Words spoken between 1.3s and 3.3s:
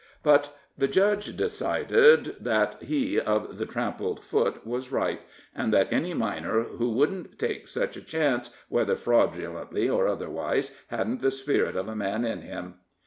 decided that he